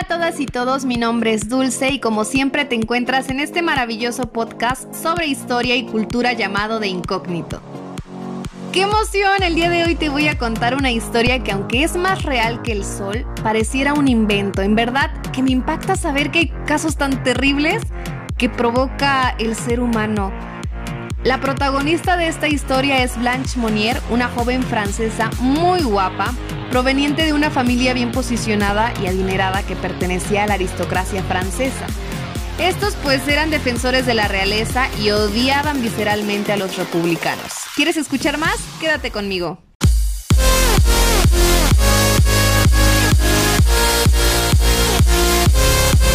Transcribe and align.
Hola 0.00 0.16
a 0.16 0.18
todas 0.18 0.40
y 0.40 0.46
todos, 0.46 0.86
mi 0.86 0.96
nombre 0.96 1.34
es 1.34 1.50
Dulce 1.50 1.90
y 1.90 1.98
como 1.98 2.24
siempre 2.24 2.64
te 2.64 2.74
encuentras 2.74 3.28
en 3.28 3.38
este 3.38 3.60
maravilloso 3.60 4.32
podcast 4.32 4.94
sobre 4.94 5.26
historia 5.26 5.76
y 5.76 5.84
cultura 5.84 6.32
llamado 6.32 6.80
De 6.80 6.88
Incógnito. 6.88 7.60
¡Qué 8.72 8.82
emoción! 8.82 9.42
El 9.42 9.56
día 9.56 9.68
de 9.68 9.84
hoy 9.84 9.96
te 9.96 10.08
voy 10.08 10.28
a 10.28 10.38
contar 10.38 10.74
una 10.74 10.90
historia 10.90 11.42
que 11.42 11.52
aunque 11.52 11.84
es 11.84 11.96
más 11.96 12.22
real 12.22 12.62
que 12.62 12.72
el 12.72 12.82
sol, 12.82 13.26
pareciera 13.42 13.92
un 13.92 14.08
invento. 14.08 14.62
En 14.62 14.74
verdad 14.74 15.12
que 15.32 15.42
me 15.42 15.50
impacta 15.50 15.96
saber 15.96 16.30
que 16.30 16.38
hay 16.38 16.48
casos 16.66 16.96
tan 16.96 17.22
terribles 17.22 17.82
que 18.38 18.48
provoca 18.48 19.34
el 19.38 19.54
ser 19.54 19.80
humano. 19.80 20.32
La 21.24 21.42
protagonista 21.42 22.16
de 22.16 22.28
esta 22.28 22.48
historia 22.48 23.02
es 23.02 23.18
Blanche 23.18 23.60
Monnier, 23.60 24.00
una 24.08 24.28
joven 24.28 24.62
francesa 24.62 25.28
muy 25.40 25.82
guapa, 25.82 26.32
proveniente 26.70 27.24
de 27.24 27.32
una 27.32 27.50
familia 27.50 27.92
bien 27.94 28.12
posicionada 28.12 28.94
y 29.02 29.08
adinerada 29.08 29.64
que 29.64 29.74
pertenecía 29.74 30.44
a 30.44 30.46
la 30.46 30.54
aristocracia 30.54 31.22
francesa. 31.24 31.86
Estos 32.58 32.94
pues 33.02 33.26
eran 33.26 33.50
defensores 33.50 34.06
de 34.06 34.14
la 34.14 34.28
realeza 34.28 34.88
y 35.02 35.10
odiaban 35.10 35.82
visceralmente 35.82 36.52
a 36.52 36.56
los 36.56 36.76
republicanos. 36.76 37.52
¿Quieres 37.74 37.96
escuchar 37.96 38.38
más? 38.38 38.56
Quédate 38.80 39.10
conmigo. 39.10 39.58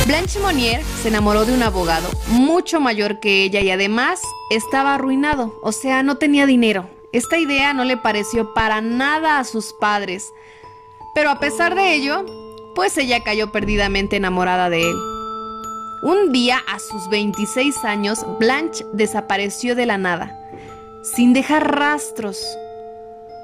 Blanche 0.08 0.40
Monnier 0.40 0.84
se 1.02 1.08
enamoró 1.08 1.45
de 1.45 1.53
un 1.53 1.64
abogado 1.64 2.08
mucho 2.28 2.80
mayor 2.80 3.20
que 3.20 3.44
ella 3.44 3.59
y 3.62 3.72
además 3.72 4.22
estaba 4.52 4.94
arruinado, 4.94 5.59
o 5.64 5.72
sea, 5.72 6.03
no 6.03 6.17
tenía 6.17 6.45
dinero. 6.45 6.88
Esta 7.16 7.38
idea 7.38 7.74
no 7.74 7.86
le 7.86 7.96
pareció 7.96 8.54
para 8.54 8.82
nada 8.82 9.40
a 9.40 9.46
sus 9.46 9.73
padres, 9.80 10.34
pero 11.14 11.30
a 11.30 11.40
pesar 11.40 11.73
de 11.73 11.95
ello, 11.95 12.26
pues 12.76 12.98
ella 12.98 13.23
cayó 13.23 13.53
perdidamente 13.53 14.17
enamorada 14.17 14.70
de 14.70 14.81
él. 14.81 14.95
Un 16.04 16.34
día, 16.34 16.59
a 16.67 16.78
sus 16.80 17.08
26 17.09 17.86
años, 17.86 18.26
Blanche 18.38 18.86
desapareció 18.92 19.76
de 19.76 19.86
la 19.86 19.98
nada, 19.98 20.38
sin 21.04 21.31
dejar 21.31 21.80
rastros. 21.80 22.45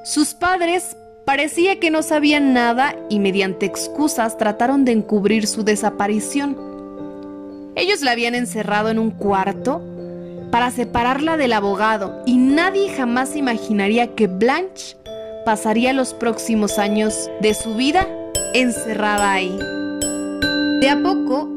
Sus 0.04 0.34
padres 0.34 0.98
Parecía 1.26 1.80
que 1.80 1.92
no 1.92 2.02
sabían 2.02 2.52
nada 2.52 2.95
y 3.08 3.20
mediante 3.20 3.67
excusas 3.67 4.38
trataron 4.38 4.86
de 4.86 4.92
encubrir 4.92 5.45
su 5.45 5.64
desaparición. 5.64 6.58
Ellos 7.76 8.02
la 8.02 8.12
habían 8.12 8.34
encerrado 8.34 8.90
en 8.90 8.98
un 8.98 9.12
cuarto 9.12 9.82
para 10.52 10.70
separarla 10.70 11.38
del 11.38 11.54
abogado 11.54 12.22
y 12.26 12.38
nadie 12.38 12.94
jamás 12.94 13.36
imaginaría 13.36 14.16
que 14.16 14.28
Blanche 14.28 14.98
pasaría 15.46 15.94
los 15.94 16.14
próximos 16.14 16.78
años 16.78 17.30
de 17.42 17.54
su 17.54 17.76
vida 17.76 18.08
encerrada 18.54 19.32
ahí. 19.32 19.58
De 20.82 20.90
a 20.90 21.02
poco, 21.02 21.50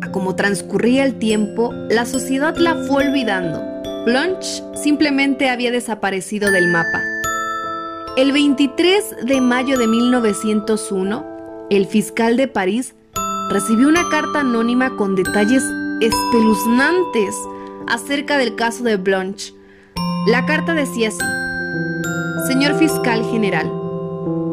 a 0.00 0.10
como 0.10 0.34
transcurría 0.34 1.04
el 1.04 1.18
tiempo, 1.18 1.72
la 1.90 2.06
sociedad 2.06 2.56
la 2.56 2.74
fue 2.86 3.06
olvidando. 3.06 3.62
Blanche 4.06 4.62
simplemente 4.74 5.50
había 5.50 5.70
desaparecido 5.70 6.50
del 6.50 6.68
mapa. 6.68 7.00
El 8.16 8.32
23 8.32 9.26
de 9.26 9.40
mayo 9.40 9.78
de 9.78 9.86
1901, 9.86 11.66
el 11.70 11.86
fiscal 11.86 12.36
de 12.36 12.48
París 12.48 12.94
recibió 13.50 13.88
una 13.88 14.08
carta 14.08 14.40
anónima 14.40 14.96
con 14.96 15.14
detalles 15.14 15.62
espeluznantes 16.00 17.36
acerca 17.88 18.38
del 18.38 18.56
caso 18.56 18.84
de 18.84 18.96
Blanche. 18.96 19.54
La 20.26 20.46
carta 20.46 20.74
decía 20.74 21.08
así, 21.08 21.24
Señor 22.46 22.78
fiscal 22.78 23.24
general, 23.30 23.70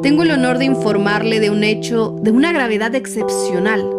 tengo 0.02 0.24
el 0.24 0.32
honor 0.32 0.58
de 0.58 0.66
informarle 0.66 1.40
de 1.40 1.50
un 1.50 1.64
hecho 1.64 2.16
de 2.22 2.32
una 2.32 2.52
gravedad 2.52 2.96
excepcional. 2.96 3.90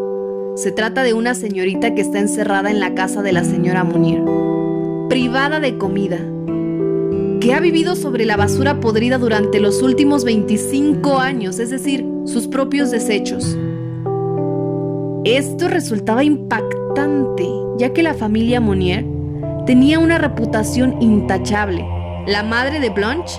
Se 0.56 0.72
trata 0.72 1.02
de 1.02 1.14
una 1.14 1.34
señorita 1.34 1.94
que 1.94 2.00
está 2.00 2.19
encerrada 2.19 2.70
en 2.70 2.80
la 2.80 2.94
casa 2.94 3.22
de 3.22 3.32
la 3.32 3.44
señora 3.44 3.84
Munier, 3.84 4.22
privada 5.08 5.60
de 5.60 5.76
comida, 5.76 6.19
que 7.41 7.54
ha 7.54 7.60
vivido 7.60 7.97
sobre 7.97 8.24
la 8.24 8.36
basura 8.36 8.80
podrida 8.80 9.19
durante 9.19 9.60
los 9.60 9.82
últimos 9.82 10.24
25 10.24 11.19
años, 11.19 11.58
es 11.58 11.70
decir, 11.70 12.06
sus 12.24 12.47
propios 12.47 12.91
desechos. 12.91 13.56
Esto 15.24 15.69
resultaba 15.69 16.24
impactante, 16.24 17.47
ya 17.78 17.92
que 17.92 18.03
la 18.03 18.14
familia 18.14 18.60
Monnier 18.60 19.17
tenía 19.68 19.98
una 19.98 20.16
reputación 20.16 20.96
intachable. 21.02 21.86
La 22.26 22.42
madre 22.42 22.80
de 22.80 22.88
Blanche 22.88 23.38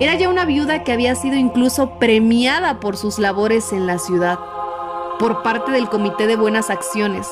era 0.00 0.16
ya 0.16 0.28
una 0.28 0.44
viuda 0.44 0.82
que 0.82 0.90
había 0.90 1.14
sido 1.14 1.36
incluso 1.36 2.00
premiada 2.00 2.80
por 2.80 2.96
sus 2.96 3.20
labores 3.20 3.72
en 3.72 3.86
la 3.86 4.00
ciudad, 4.00 4.36
por 5.20 5.44
parte 5.44 5.70
del 5.70 5.88
Comité 5.88 6.26
de 6.26 6.34
Buenas 6.34 6.70
Acciones, 6.70 7.28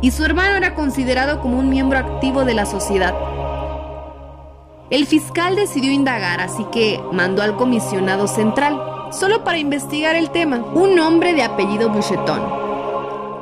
y 0.00 0.10
su 0.10 0.24
hermano 0.24 0.56
era 0.56 0.74
considerado 0.74 1.40
como 1.40 1.60
un 1.60 1.70
miembro 1.70 1.96
activo 1.96 2.44
de 2.44 2.54
la 2.54 2.66
sociedad. 2.66 3.14
El 4.90 5.06
fiscal 5.06 5.54
decidió 5.54 5.92
indagar, 5.92 6.40
así 6.40 6.64
que 6.72 7.00
mandó 7.12 7.42
al 7.42 7.54
comisionado 7.54 8.26
central, 8.26 8.82
solo 9.12 9.44
para 9.44 9.58
investigar 9.58 10.16
el 10.16 10.30
tema, 10.30 10.56
un 10.74 10.98
hombre 10.98 11.34
de 11.34 11.44
apellido 11.44 11.88
Boucheton, 11.88 12.61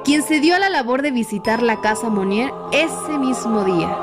quien 0.05 0.22
se 0.22 0.41
dio 0.41 0.56
a 0.56 0.59
la 0.59 0.71
labor 0.71 1.03
de 1.03 1.11
visitar 1.11 1.62
la 1.62 1.81
casa 1.81 2.09
Monnier 2.09 2.50
ese 2.72 3.19
mismo 3.19 3.65
día. 3.65 3.94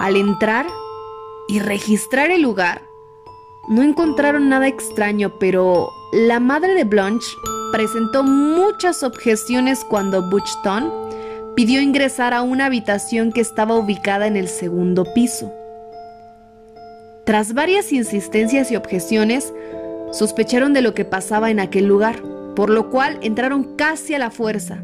Al 0.00 0.16
entrar 0.16 0.66
y 1.48 1.58
registrar 1.58 2.30
el 2.30 2.42
lugar, 2.42 2.82
no 3.68 3.82
encontraron 3.82 4.48
nada 4.48 4.68
extraño, 4.68 5.38
pero 5.38 5.90
la 6.12 6.40
madre 6.40 6.74
de 6.74 6.84
Blanche 6.84 7.26
presentó 7.72 8.22
muchas 8.22 9.02
objeciones 9.02 9.84
cuando 9.84 10.28
Boucheton 10.30 10.92
pidió 11.54 11.80
ingresar 11.80 12.34
a 12.34 12.42
una 12.42 12.66
habitación 12.66 13.32
que 13.32 13.40
estaba 13.40 13.76
ubicada 13.76 14.26
en 14.26 14.36
el 14.36 14.48
segundo 14.48 15.04
piso. 15.14 15.52
Tras 17.24 17.54
varias 17.54 17.92
insistencias 17.92 18.70
y 18.70 18.76
objeciones, 18.76 19.52
sospecharon 20.12 20.72
de 20.72 20.82
lo 20.82 20.94
que 20.94 21.04
pasaba 21.04 21.50
en 21.50 21.60
aquel 21.60 21.86
lugar, 21.86 22.22
por 22.56 22.68
lo 22.68 22.90
cual 22.90 23.18
entraron 23.22 23.76
casi 23.76 24.14
a 24.14 24.18
la 24.18 24.30
fuerza. 24.30 24.82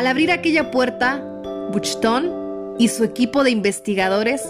Al 0.00 0.06
abrir 0.06 0.32
aquella 0.32 0.70
puerta, 0.70 1.22
Buchton 1.72 2.76
y 2.78 2.88
su 2.88 3.04
equipo 3.04 3.44
de 3.44 3.50
investigadores 3.50 4.40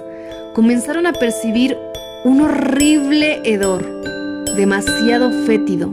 comenzaron 0.54 1.08
a 1.08 1.12
percibir 1.12 1.76
un 2.22 2.40
horrible 2.42 3.40
hedor, 3.42 3.84
demasiado 4.54 5.32
fétido. 5.46 5.92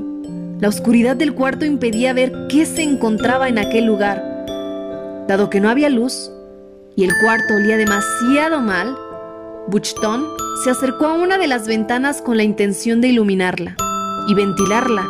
La 0.59 0.67
oscuridad 0.67 1.15
del 1.15 1.33
cuarto 1.33 1.65
impedía 1.65 2.13
ver 2.13 2.31
qué 2.49 2.67
se 2.67 2.83
encontraba 2.83 3.49
en 3.49 3.57
aquel 3.57 3.85
lugar. 3.85 4.23
Dado 5.27 5.49
que 5.49 5.59
no 5.59 5.69
había 5.69 5.89
luz 5.89 6.29
y 6.95 7.03
el 7.03 7.11
cuarto 7.23 7.55
olía 7.55 7.77
demasiado 7.77 8.61
mal, 8.61 8.95
Buchton 9.69 10.23
se 10.63 10.69
acercó 10.69 11.07
a 11.07 11.13
una 11.13 11.39
de 11.39 11.47
las 11.47 11.65
ventanas 11.65 12.21
con 12.21 12.37
la 12.37 12.43
intención 12.43 13.01
de 13.01 13.07
iluminarla 13.07 13.75
y 14.27 14.35
ventilarla, 14.35 15.03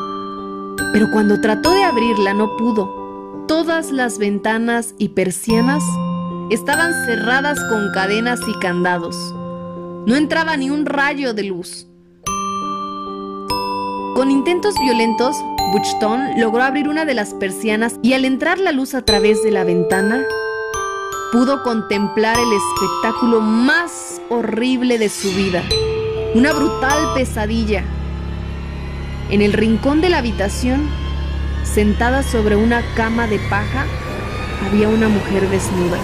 pero 0.93 1.07
cuando 1.11 1.41
trató 1.41 1.69
de 1.73 1.83
abrirla 1.83 2.33
no 2.33 2.55
pudo. 2.55 2.96
Todas 3.47 3.91
las 3.91 4.17
ventanas 4.17 4.93
y 4.97 5.09
persianas 5.09 5.81
estaban 6.49 6.91
cerradas 7.05 7.57
con 7.69 7.93
cadenas 7.93 8.41
y 8.45 8.53
candados. 8.59 9.15
No 10.05 10.17
entraba 10.17 10.57
ni 10.57 10.69
un 10.69 10.85
rayo 10.85 11.33
de 11.33 11.43
luz. 11.43 11.87
Con 14.15 14.31
intentos 14.31 14.75
violentos, 14.83 15.37
Buchton 15.71 16.41
logró 16.41 16.61
abrir 16.61 16.89
una 16.89 17.05
de 17.05 17.13
las 17.13 17.33
persianas 17.35 17.95
y 18.03 18.11
al 18.13 18.25
entrar 18.25 18.59
la 18.59 18.73
luz 18.73 18.93
a 18.93 19.05
través 19.05 19.41
de 19.41 19.51
la 19.51 19.63
ventana, 19.63 20.25
pudo 21.31 21.63
contemplar 21.63 22.37
el 22.37 22.51
espectáculo 22.51 23.39
más 23.39 24.21
horrible 24.29 24.97
de 24.97 25.07
su 25.07 25.29
vida, 25.29 25.63
una 26.35 26.51
brutal 26.51 27.13
pesadilla. 27.15 27.85
En 29.29 29.41
el 29.41 29.53
rincón 29.53 30.01
de 30.01 30.09
la 30.09 30.17
habitación, 30.17 30.89
sentada 31.73 32.23
sobre 32.23 32.55
una 32.55 32.81
cama 32.95 33.27
de 33.27 33.39
paja, 33.49 33.85
había 34.65 34.89
una 34.89 35.09
mujer 35.09 35.47
desnuda, 35.49 35.97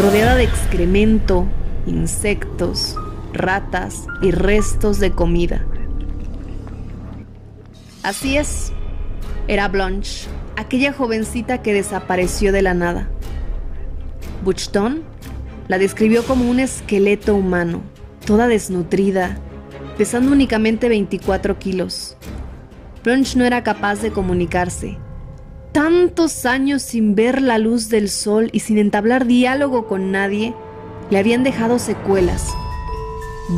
rodeada 0.00 0.34
de 0.36 0.44
excremento, 0.44 1.46
insectos, 1.86 2.96
ratas 3.32 4.06
y 4.20 4.30
restos 4.30 5.00
de 5.00 5.12
comida. 5.12 5.64
Así 8.02 8.36
es, 8.36 8.72
era 9.48 9.68
Blanche, 9.68 10.28
aquella 10.56 10.92
jovencita 10.92 11.62
que 11.62 11.72
desapareció 11.72 12.52
de 12.52 12.62
la 12.62 12.74
nada. 12.74 13.08
Buchton 14.44 15.02
la 15.68 15.78
describió 15.78 16.24
como 16.24 16.50
un 16.50 16.60
esqueleto 16.60 17.34
humano, 17.34 17.80
toda 18.26 18.46
desnutrida, 18.48 19.38
pesando 19.96 20.32
únicamente 20.32 20.88
24 20.88 21.58
kilos. 21.58 22.16
Blanche 23.04 23.38
no 23.38 23.44
era 23.44 23.62
capaz 23.62 24.00
de 24.00 24.10
comunicarse. 24.10 24.96
Tantos 25.72 26.46
años 26.46 26.80
sin 26.80 27.14
ver 27.14 27.42
la 27.42 27.58
luz 27.58 27.90
del 27.90 28.08
sol 28.08 28.48
y 28.50 28.60
sin 28.60 28.78
entablar 28.78 29.26
diálogo 29.26 29.86
con 29.86 30.10
nadie 30.10 30.54
le 31.10 31.18
habían 31.18 31.44
dejado 31.44 31.78
secuelas. 31.78 32.48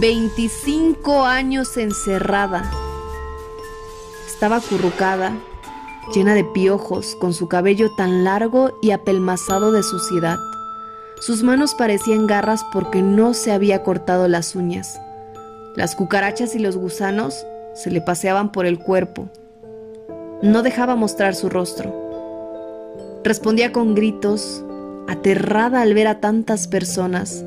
25 0.01 1.25
años 1.25 1.77
encerrada. 1.77 2.69
Estaba 4.27 4.57
acurrucada, 4.57 5.33
llena 6.13 6.35
de 6.35 6.43
piojos, 6.43 7.15
con 7.15 7.33
su 7.33 7.47
cabello 7.47 7.95
tan 7.95 8.25
largo 8.25 8.77
y 8.83 8.91
apelmazado 8.91 9.71
de 9.71 9.85
suciedad. 9.85 10.39
Sus 11.21 11.45
manos 11.45 11.77
parecían 11.77 12.27
garras 12.27 12.65
porque 12.73 13.01
no 13.01 13.33
se 13.33 13.53
había 13.53 13.85
cortado 13.85 14.27
las 14.27 14.57
uñas. 14.57 15.01
Las 15.77 15.95
cucarachas 15.95 16.57
y 16.57 16.59
los 16.59 16.77
gusanos 16.77 17.47
se 17.77 17.91
le 17.91 18.01
paseaban 18.01 18.51
por 18.51 18.67
el 18.67 18.79
cuerpo. 18.79 19.29
No 20.43 20.63
dejaba 20.63 20.97
mostrar 20.97 21.35
su 21.35 21.49
rostro. 21.49 21.95
Respondía 23.23 23.71
con 23.71 23.95
gritos, 23.95 24.65
aterrada 25.09 25.83
al 25.83 25.93
ver 25.95 26.09
a 26.09 26.21
tantas 26.21 26.69
personas. 26.69 27.45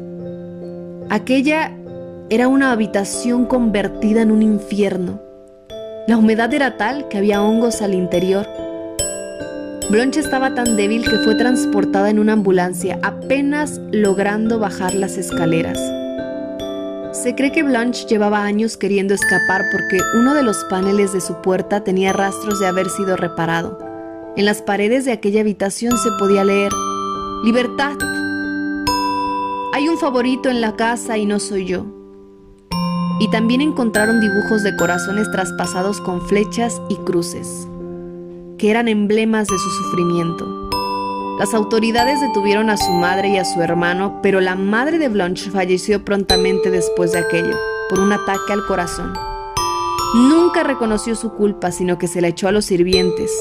Aquella 1.10 1.72
era 2.30 2.48
una 2.48 2.72
habitación 2.72 3.46
convertida 3.46 4.22
en 4.22 4.32
un 4.32 4.44
infierno. 4.44 5.20
La 6.08 6.18
humedad 6.18 6.54
era 6.54 6.78
tal 6.78 7.08
que 7.08 7.18
había 7.18 7.42
hongos 7.42 7.82
al 7.82 7.96
interior. 7.96 8.48
Blanche 9.90 10.20
estaba 10.20 10.54
tan 10.54 10.78
débil 10.78 11.04
que 11.04 11.18
fue 11.24 11.34
transportada 11.36 12.12
en 12.12 12.20
una 12.20 12.34
ambulancia, 12.34 13.00
apenas 13.02 13.82
logrando 13.92 14.60
bajar 14.60 14.94
las 14.94 15.18
escaleras. 15.18 15.80
Se 17.12 17.34
cree 17.34 17.52
que 17.52 17.64
Blanche 17.64 18.06
llevaba 18.08 18.44
años 18.44 18.78
queriendo 18.78 19.16
escapar 19.16 19.64
porque 19.72 20.00
uno 20.16 20.36
de 20.36 20.44
los 20.44 20.64
paneles 20.66 21.12
de 21.12 21.22
su 21.22 21.42
puerta 21.42 21.84
tenía 21.84 22.14
rastros 22.14 22.60
de 22.60 22.68
haber 22.68 22.88
sido 22.90 23.18
reparado. 23.18 23.80
En 24.36 24.46
las 24.46 24.62
paredes 24.62 25.06
de 25.06 25.12
aquella 25.12 25.42
habitación 25.42 25.98
se 25.98 26.10
podía 26.20 26.44
leer, 26.44 26.72
Libertad. 27.44 27.98
Hay 29.74 29.90
un 29.90 29.98
favorito 29.98 30.50
en 30.50 30.62
la 30.62 30.76
casa 30.76 31.18
y 31.18 31.26
no 31.26 31.40
soy 31.40 31.66
yo. 31.66 31.86
Y 33.20 33.30
también 33.32 33.62
encontraron 33.62 34.22
dibujos 34.22 34.62
de 34.62 34.76
corazones 34.76 35.32
traspasados 35.32 36.00
con 36.02 36.22
flechas 36.28 36.80
y 36.90 36.96
cruces, 36.98 37.68
que 38.60 38.70
eran 38.70 38.88
emblemas 38.88 39.48
de 39.48 39.58
su 39.58 39.70
sufrimiento. 39.84 40.70
Las 41.40 41.54
autoridades 41.54 42.20
detuvieron 42.20 42.70
a 42.70 42.76
su 42.76 42.92
madre 42.92 43.30
y 43.30 43.38
a 43.38 43.46
su 43.46 43.62
hermano, 43.62 44.20
pero 44.22 44.42
la 44.42 44.56
madre 44.56 44.98
de 45.00 45.08
Blanche 45.08 45.50
falleció 45.50 46.04
prontamente 46.04 46.70
después 46.70 47.14
de 47.14 47.20
aquello, 47.20 47.56
por 47.90 48.02
un 48.02 48.12
ataque 48.12 48.52
al 48.52 48.66
corazón. 48.66 49.14
Nunca 50.16 50.64
reconoció 50.64 51.16
su 51.16 51.32
culpa, 51.32 51.72
sino 51.72 51.98
que 51.98 52.10
se 52.10 52.20
la 52.20 52.28
echó 52.28 52.50
a 52.50 52.52
los 52.52 52.66
sirvientes. 52.66 53.32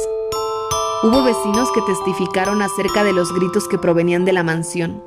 Hubo 1.02 1.24
vecinos 1.24 1.72
que 1.72 1.82
testificaron 1.82 2.62
acerca 2.62 3.02
de 3.02 3.12
los 3.12 3.34
gritos 3.34 3.66
que 3.66 3.78
provenían 3.78 4.24
de 4.24 4.32
la 4.32 4.44
mansión. 4.44 5.02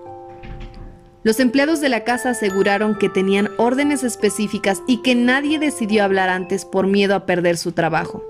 Los 1.24 1.40
empleados 1.40 1.80
de 1.80 1.88
la 1.88 2.04
casa 2.04 2.32
aseguraron 2.32 2.98
que 2.98 3.08
tenían 3.08 3.52
órdenes 3.58 4.04
específicas 4.04 4.84
y 4.86 4.98
que 4.98 5.16
nadie 5.16 5.60
decidió 5.60 6.04
hablar 6.04 6.28
antes 6.28 6.66
por 6.66 6.88
miedo 6.88 7.16
a 7.16 7.26
perder 7.26 7.56
su 7.56 7.72
trabajo. 7.72 8.22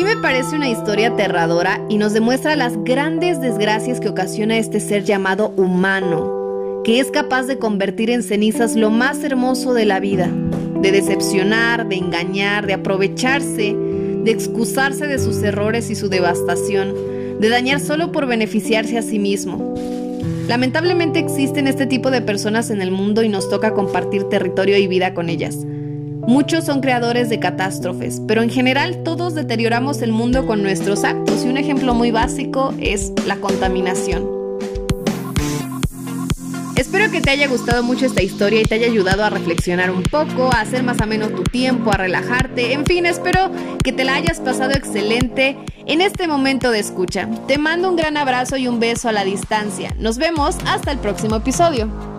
Mí 0.00 0.06
me 0.06 0.16
parece 0.16 0.56
una 0.56 0.70
historia 0.70 1.08
aterradora 1.08 1.84
y 1.90 1.98
nos 1.98 2.14
demuestra 2.14 2.56
las 2.56 2.72
grandes 2.84 3.38
desgracias 3.38 4.00
que 4.00 4.08
ocasiona 4.08 4.56
este 4.56 4.80
ser 4.80 5.04
llamado 5.04 5.52
humano, 5.58 6.80
que 6.84 7.00
es 7.00 7.10
capaz 7.10 7.42
de 7.42 7.58
convertir 7.58 8.08
en 8.08 8.22
cenizas 8.22 8.76
lo 8.76 8.88
más 8.88 9.22
hermoso 9.22 9.74
de 9.74 9.84
la 9.84 10.00
vida, 10.00 10.30
de 10.80 10.90
decepcionar, 10.90 11.86
de 11.86 11.96
engañar, 11.96 12.66
de 12.66 12.72
aprovecharse, 12.72 13.74
de 13.74 14.30
excusarse 14.30 15.06
de 15.06 15.18
sus 15.18 15.42
errores 15.42 15.90
y 15.90 15.94
su 15.94 16.08
devastación, 16.08 16.94
de 17.38 17.50
dañar 17.50 17.78
solo 17.78 18.10
por 18.10 18.26
beneficiarse 18.26 18.96
a 18.96 19.02
sí 19.02 19.18
mismo. 19.18 19.74
Lamentablemente 20.48 21.18
existen 21.18 21.66
este 21.66 21.84
tipo 21.84 22.10
de 22.10 22.22
personas 22.22 22.70
en 22.70 22.80
el 22.80 22.90
mundo 22.90 23.22
y 23.22 23.28
nos 23.28 23.50
toca 23.50 23.74
compartir 23.74 24.24
territorio 24.30 24.78
y 24.78 24.86
vida 24.86 25.12
con 25.12 25.28
ellas. 25.28 25.58
Muchos 26.30 26.66
son 26.66 26.80
creadores 26.80 27.28
de 27.28 27.40
catástrofes, 27.40 28.22
pero 28.28 28.40
en 28.40 28.50
general 28.50 29.02
todos 29.02 29.34
deterioramos 29.34 30.00
el 30.00 30.12
mundo 30.12 30.46
con 30.46 30.62
nuestros 30.62 31.02
actos 31.02 31.44
y 31.44 31.48
un 31.48 31.56
ejemplo 31.56 31.92
muy 31.92 32.12
básico 32.12 32.72
es 32.78 33.12
la 33.26 33.34
contaminación. 33.34 34.28
Espero 36.76 37.10
que 37.10 37.20
te 37.20 37.30
haya 37.30 37.48
gustado 37.48 37.82
mucho 37.82 38.06
esta 38.06 38.22
historia 38.22 38.60
y 38.60 38.64
te 38.64 38.76
haya 38.76 38.86
ayudado 38.86 39.24
a 39.24 39.30
reflexionar 39.30 39.90
un 39.90 40.04
poco, 40.04 40.54
a 40.54 40.60
hacer 40.60 40.84
más 40.84 41.00
ameno 41.00 41.30
tu 41.30 41.42
tiempo, 41.42 41.90
a 41.90 41.96
relajarte, 41.96 42.74
en 42.74 42.86
fin, 42.86 43.06
espero 43.06 43.50
que 43.82 43.92
te 43.92 44.04
la 44.04 44.14
hayas 44.14 44.38
pasado 44.38 44.70
excelente 44.70 45.58
en 45.84 46.00
este 46.00 46.28
momento 46.28 46.70
de 46.70 46.78
escucha. 46.78 47.28
Te 47.48 47.58
mando 47.58 47.88
un 47.88 47.96
gran 47.96 48.16
abrazo 48.16 48.56
y 48.56 48.68
un 48.68 48.78
beso 48.78 49.08
a 49.08 49.12
la 49.12 49.24
distancia. 49.24 49.96
Nos 49.98 50.16
vemos 50.16 50.56
hasta 50.64 50.92
el 50.92 50.98
próximo 50.98 51.34
episodio. 51.34 52.09